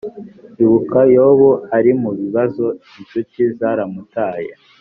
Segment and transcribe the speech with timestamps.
[0.63, 2.65] Ibuka yobu ari mubibazo
[2.99, 4.51] inshuti zaramutaye